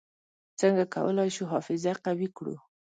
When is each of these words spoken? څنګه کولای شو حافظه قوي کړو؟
څنګه 0.59 0.83
کولای 0.95 1.29
شو 1.35 1.43
حافظه 1.51 1.91
قوي 2.05 2.27
کړو؟ 2.37 2.55